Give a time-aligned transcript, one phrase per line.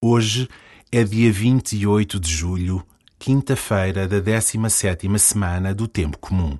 [0.00, 0.48] Hoje
[0.92, 2.86] é dia 28 de julho,
[3.18, 6.56] quinta-feira da 17ª semana do Tempo Comum.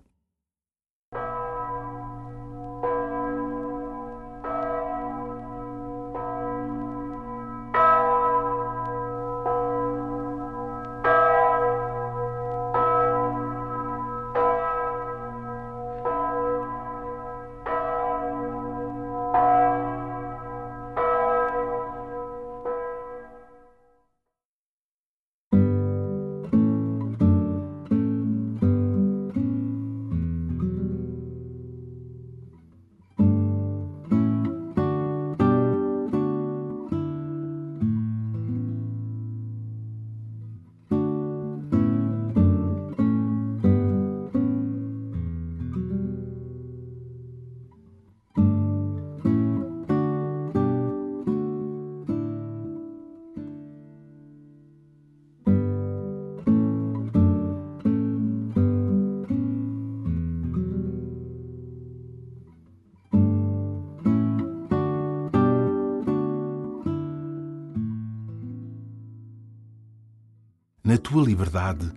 [70.89, 71.93] Na tua liberdade,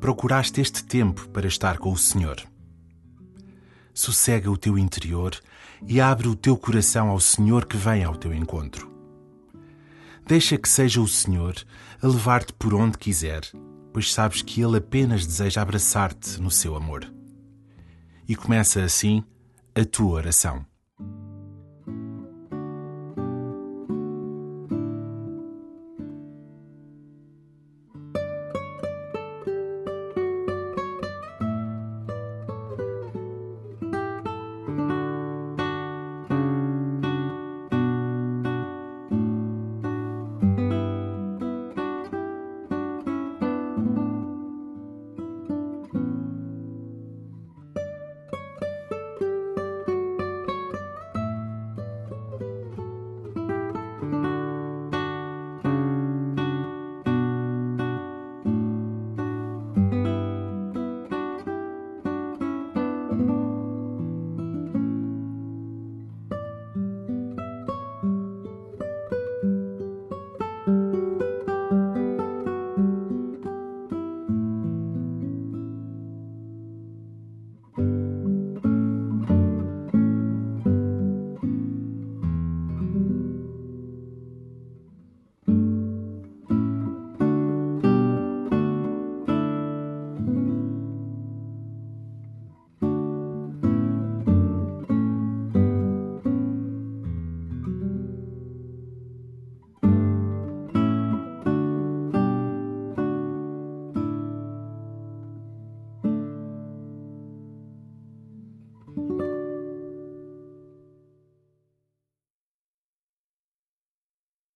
[0.00, 2.40] procuraste este tempo para estar com o Senhor.
[3.92, 5.34] Sossega o teu interior
[5.84, 8.88] e abre o teu coração ao Senhor que vem ao teu encontro.
[10.24, 11.56] Deixa que seja o Senhor
[12.00, 13.42] a levar-te por onde quiser,
[13.92, 17.12] pois sabes que Ele apenas deseja abraçar-te no seu amor.
[18.28, 19.24] E começa assim
[19.74, 20.64] a tua oração.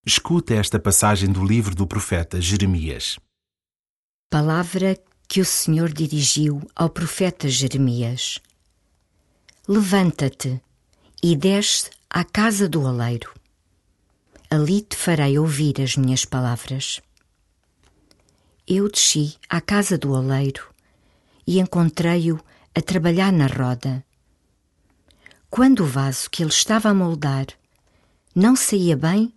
[0.04, 3.20] Escuta esta passagem do livro do profeta Jeremias.
[4.28, 4.98] Palavra
[5.28, 8.40] que o Senhor dirigiu ao profeta Jeremias:
[9.68, 10.60] Levanta-te
[11.22, 13.32] e desce à casa do oleiro.
[14.50, 17.00] Ali te farei ouvir as minhas palavras.
[18.66, 20.68] Eu desci à casa do oleiro
[21.46, 22.40] e encontrei-o
[22.74, 24.04] a trabalhar na roda.
[25.48, 27.46] Quando o vaso que ele estava a moldar
[28.34, 29.32] não saía bem,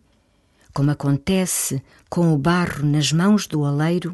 [0.76, 4.14] como acontece com o barro nas mãos do oleiro,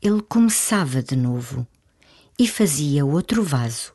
[0.00, 1.66] ele começava de novo
[2.38, 3.92] e fazia outro vaso,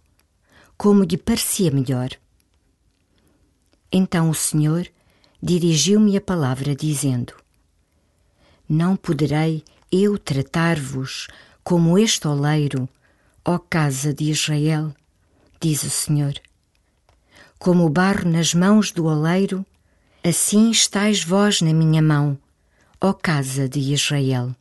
[0.77, 2.09] como lhe parecia melhor.
[3.91, 4.87] Então o Senhor
[5.41, 7.33] dirigiu-me a palavra, dizendo:
[8.69, 11.27] Não poderei eu tratar-vos
[11.63, 12.87] como este oleiro,
[13.43, 14.93] ó casa de Israel,
[15.59, 16.35] diz o Senhor.
[17.57, 19.65] Como o barro nas mãos do oleiro,
[20.27, 22.35] Assim estáis vós na minha mão,
[22.99, 24.55] ó casa de Israel.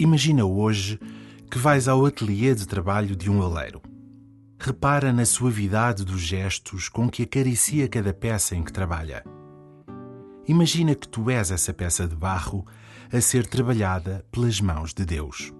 [0.00, 0.98] Imagina hoje
[1.50, 3.82] que vais ao ateliê de trabalho de um oleiro.
[4.58, 9.22] Repara na suavidade dos gestos com que acaricia cada peça em que trabalha.
[10.48, 12.66] Imagina que tu és essa peça de barro
[13.12, 15.52] a ser trabalhada pelas mãos de Deus.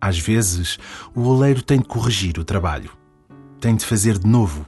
[0.00, 0.78] Às vezes,
[1.14, 2.90] o oleiro tem de corrigir o trabalho.
[3.60, 4.66] Tem de fazer de novo.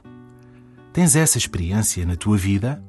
[0.91, 2.83] Tens essa experiência na tua vida?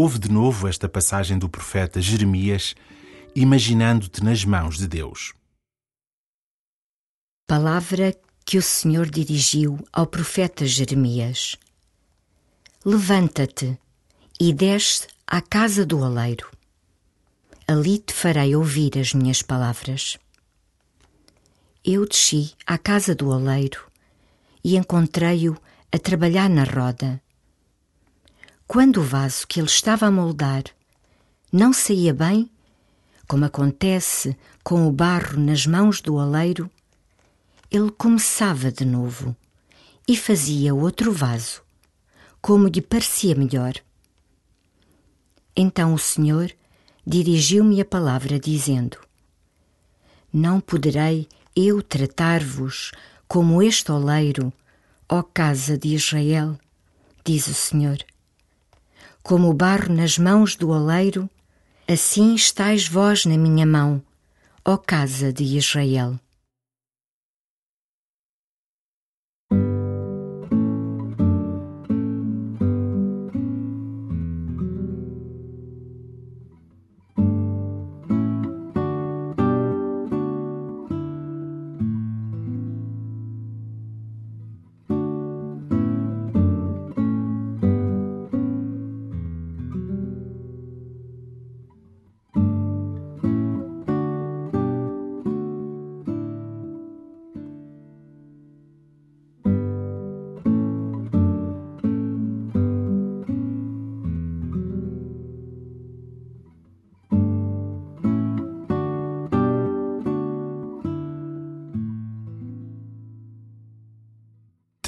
[0.00, 2.76] Ouve de novo esta passagem do profeta Jeremias,
[3.34, 5.34] imaginando-te nas mãos de Deus.
[7.48, 8.16] Palavra
[8.46, 11.56] que o Senhor dirigiu ao profeta Jeremias:
[12.84, 13.76] Levanta-te
[14.38, 16.48] e desce à casa do oleiro.
[17.66, 20.16] Ali te farei ouvir as minhas palavras.
[21.84, 23.80] Eu desci à casa do oleiro
[24.62, 25.60] e encontrei-o
[25.90, 27.20] a trabalhar na roda
[28.68, 30.62] quando o vaso que ele estava a moldar
[31.50, 32.50] não saía bem,
[33.26, 36.70] como acontece com o barro nas mãos do oleiro,
[37.70, 39.34] ele começava de novo
[40.06, 41.62] e fazia outro vaso,
[42.42, 43.72] como lhe parecia melhor.
[45.56, 46.52] Então o Senhor
[47.06, 48.98] dirigiu-me a palavra, dizendo:
[50.30, 51.26] Não poderei
[51.56, 52.92] eu tratar-vos
[53.26, 54.52] como este oleiro,
[55.08, 56.58] ó casa de Israel,
[57.24, 58.04] diz o Senhor
[59.22, 61.28] como o barro nas mãos do oleiro,
[61.86, 64.02] assim estáis vós na minha mão,
[64.64, 66.18] ó casa de Israel.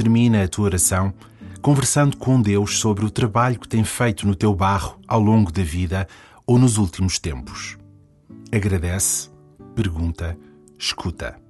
[0.00, 1.12] Termina a tua oração
[1.60, 5.62] conversando com Deus sobre o trabalho que tem feito no teu barro ao longo da
[5.62, 6.08] vida
[6.46, 7.76] ou nos últimos tempos.
[8.50, 9.28] Agradece,
[9.74, 10.38] pergunta,
[10.78, 11.49] escuta.